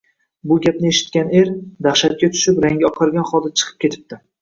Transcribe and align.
Bu 0.51 0.55
gapni 0.67 0.89
eshitgan 0.93 1.29
er 1.43 1.53
dahshatga 1.89 2.33
tushib, 2.35 2.65
rangi 2.67 2.91
oqargan 2.93 3.33
holda 3.33 3.57
chiqib 3.63 3.81
ketibdi 3.87 4.25